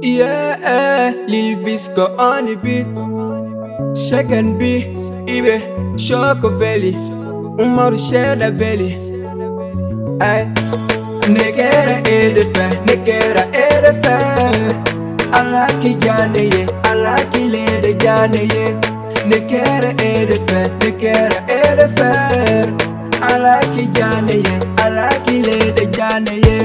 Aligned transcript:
Yeah, 0.00 1.12
Lil 1.26 1.58
Visco 1.58 2.16
on 2.18 2.46
the 2.46 2.54
beat. 2.54 2.86
Cheicken-B, 3.96 4.94
Ibe, 5.26 5.60
Shoko 5.98 6.56
Valley, 6.56 6.92
Umaru 6.92 7.96
Sheda 7.96 8.52
Valley. 8.52 8.94
Ay, 10.20 10.46
Negera 11.26 12.00
Edefe, 12.04 12.70
Negera 12.86 13.44
Edefe. 13.52 14.16
Alaki 15.32 15.92
Jane 16.00 16.44
ye, 16.44 16.66
Alaki 16.84 17.42
Lede 17.50 17.92
Jane 18.00 18.42
ye. 18.54 18.66
Negera 19.28 19.92
Edefe, 19.98 20.60
Negera 20.78 21.38
Edefe. 21.48 22.10
Alaki 23.20 23.84
Jane 23.92 24.36
ye, 24.44 24.58
Alaki 24.76 25.42
Lede 25.42 25.84
Jane 25.90 26.34
ye. 26.44 26.56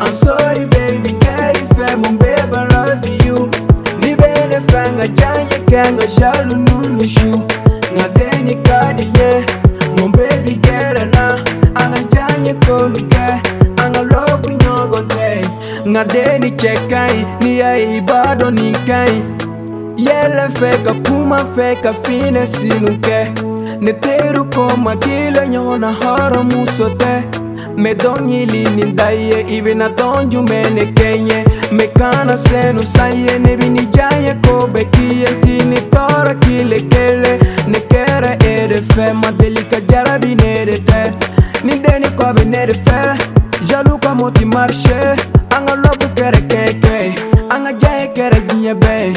I'm 0.00 0.14
sorry 0.14 0.64
baby, 0.66 0.77
kenga 5.70 6.08
shalu 6.08 6.56
nunushu 6.56 7.42
ngadeni 7.94 8.54
kadiye 8.54 9.44
ngombe 9.98 10.28
bigerana 10.44 11.38
anganjanye 11.74 12.54
komike 12.54 13.26
angalofu 13.84 14.50
nyongonte 14.50 15.44
ngadeni 15.88 16.50
chekai 16.50 17.26
niyai 17.40 18.00
bado 18.00 18.50
nikai 18.50 19.22
yele 19.96 20.48
feka 20.60 20.94
kuma 20.94 21.38
feka 21.56 21.92
fine 21.92 22.46
sinuke. 22.46 23.32
Neteru 23.80 24.44
koma 24.44 24.96
kila 24.96 25.46
nyona 25.46 25.92
haro 25.92 26.44
musote 26.44 27.22
medonyi 27.76 28.46
lini 28.46 28.84
ndaye 28.84 29.40
ibe 29.56 29.74
na 29.74 29.88
tonju 29.90 30.42
mene 30.42 30.86
kenye. 30.86 31.44
Mekana 31.72 32.36
senu 32.36 32.86
saye 32.86 33.38
nebinijaye 33.38 34.34
kobeke 34.34 34.97
delika 40.34 40.34
jarabi 40.34 40.34
nede 40.34 40.84
te 40.84 41.12
Ni 41.64 41.78
be 41.80 42.44
nede 42.44 42.74
fe 42.84 43.18
Jalu 43.66 43.98
ka 44.00 44.14
moti 44.14 44.44
marche 44.44 45.16
Anga 45.50 45.74
lobu 45.74 46.08
kere 46.14 46.40
keke 46.48 47.14
Anga 47.50 47.72
jaye 47.72 48.14
kere 48.14 48.40
ginye 48.48 48.74
be 48.74 49.12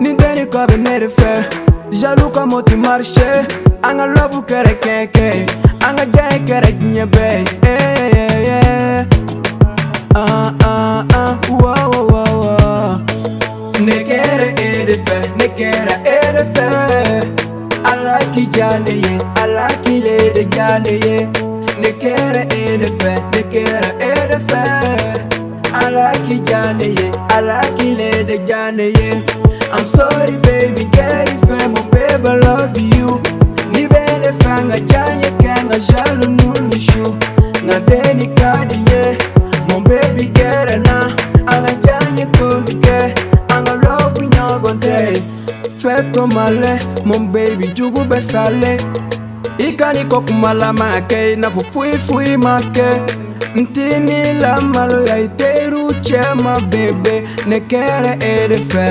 Ni 0.00 0.14
deni 0.14 0.46
ko 0.50 0.66
be 0.66 0.76
nede 0.76 1.08
fe 1.10 1.44
Jalu 1.90 2.30
ka 2.32 2.46
moti 2.46 2.76
marche 2.76 3.46
Anga 3.82 4.06
lobu 4.06 4.42
kere 4.46 4.74
keke 4.80 5.46
Anga 5.82 6.06
jaye 6.06 6.38
kere 6.46 6.72
ginye 6.72 7.06
be 7.10 7.44
eh, 7.62 8.10
yeah, 8.14 8.46
yeah. 8.46 9.06
Ah, 10.14 10.54
ah, 10.62 11.06
ah, 11.12 11.36
whoa, 17.86 17.94
whoa, 17.94 17.94
whoa, 17.94 17.94
whoa. 17.94 17.94
Negere 17.94 17.94
edefe, 17.94 17.94
negere 17.94 17.94
edefe. 17.94 17.94
Alaki 17.94 18.46
jane 18.52 18.94
ye, 19.02 19.18
alaki 19.42 20.00
lede 20.04 20.44
jane 20.56 20.92
ye. 21.06 21.18
Negere 21.82 22.42
edefe, 22.60 23.14
negere 23.32 23.90
edefe. 24.10 24.62
Alaki 25.82 26.38
jane 26.48 26.88
ye, 26.98 27.10
alaki 27.36 27.96
lede 27.98 28.46
jane 28.46 28.86
ye. 28.98 29.10
I'm 29.72 29.86
sorry 29.86 30.36
baby, 30.42 30.75
tomale 46.16 46.78
mon 47.04 47.22
baby 47.32 47.66
jugu 47.76 48.00
bɛ 48.10 48.18
sale 48.30 48.72
i 49.66 49.68
ka 49.78 49.88
ni 49.96 50.02
kɔkumala 50.10 50.68
ma 50.80 50.88
kɛ 51.10 51.18
i 51.32 51.34
n'a 51.40 51.48
fɔ 51.54 51.62
foyi 51.72 51.96
foyi 52.06 52.32
ma 52.44 52.54
kɛ 52.76 52.88
ntini 53.60 54.18
la 54.42 54.52
maloya 54.72 55.16
i 55.26 55.28
teriw 55.38 55.88
cɛ 56.06 56.20
ma 56.42 56.54
bebe 56.70 57.14
ne 57.48 57.58
kɛra 57.70 58.12
e 58.30 58.34
de 58.50 58.58
fɛ 58.70 58.86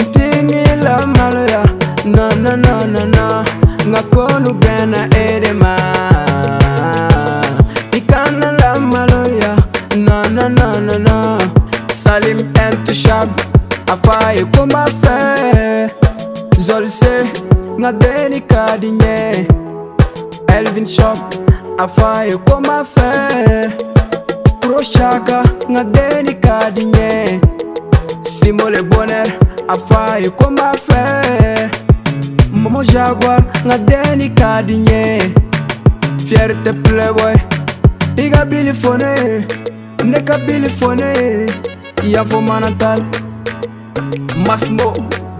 ntini 0.00 0.62
la 0.84 0.96
maloya 1.16 1.62
nanananana 2.14 3.24
nka 3.88 4.00
kolu 4.14 4.50
bɛna 4.62 5.00
e 5.24 5.26
de 5.42 5.52
ma. 5.62 5.74
I 7.98 8.00
kana 8.10 8.48
la 8.60 8.70
maloya 8.92 9.52
nanananana 10.06 11.16
salim 12.02 12.53
afa 13.86 14.34
ekoma 14.34 14.84
fe. 15.00 15.90
Zolse 16.58 17.26
nga 17.78 17.92
deni 17.92 18.40
kadinye. 18.40 19.46
Elvin 20.56 20.86
shop 20.86 21.18
afa 21.78 22.26
ekoma 22.26 22.84
fe. 22.84 23.68
Proshaka 24.60 25.42
nga 25.70 25.84
deni 25.84 26.34
kadinye. 26.34 27.40
Simole 28.22 28.82
boner 28.82 29.26
afa 29.68 30.18
ekoma 30.18 30.72
fe. 30.86 31.70
Momo 32.52 32.82
jaguar 32.84 33.42
nga 33.66 33.78
deni 33.78 34.28
kadinye. 34.30 35.32
Fierte 36.26 36.72
playboy 36.72 37.34
iga 38.16 38.44
bilifone 38.44 39.44
neka 40.04 40.38
bilifone 40.38 41.12
yafo 42.04 42.40
manatal 42.40 42.98
Masmo, 44.46 44.92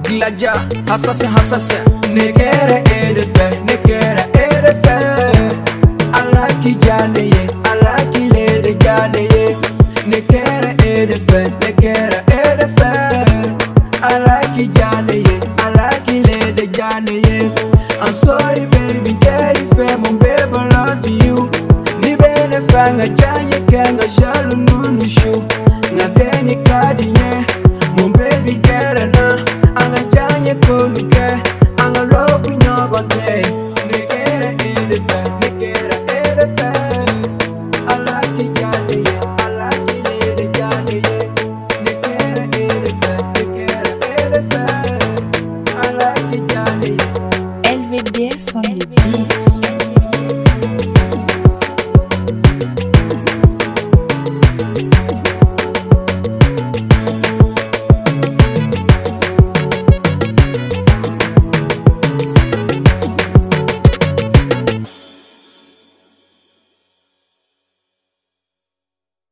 Glaja, 0.03 0.53
Hassase, 0.87 1.26
Hassase 1.26 1.75
Negere 2.12 2.82
fe, 3.34 3.60
Negere 3.65 4.25
Edefe 4.32 4.97
Alaki 6.12 6.75
Janeye, 6.76 7.47
Alaki 7.64 8.28
Lede 8.31 8.75
Janeye. 8.78 9.56
Negere 10.06 10.75
Edefe, 10.84 11.44
Negere 11.60 12.22
Edefe 12.28 12.91
Alaki 14.03 14.69
Janeye, 14.69 15.41
Alaki 15.64 16.22
Lede 16.22 16.66
Janeye. 16.69 17.50
I'm 18.00 18.14
sorry 18.14 18.66
baby, 18.66 19.14
Daddy 19.20 19.64
Fem, 19.75 20.04
I'm 20.04 20.19
baby, 20.19 20.53
love 20.53 21.06
you. 21.06 21.48
Nibene 22.00 22.60
Fanga 22.70 23.06
Janye 23.16 23.59
Kanga 23.70 24.04
Shalunun 24.06 24.98
Mishu 25.00 25.32
Nadeni 25.97 26.62
Kadinye. 26.64 27.53
Kadi 30.60 31.03
nye, 31.03 31.26
mon 31.37 31.53